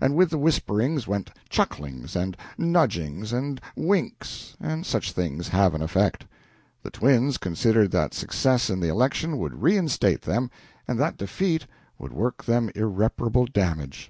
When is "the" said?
0.30-0.38, 6.82-6.88, 8.80-8.88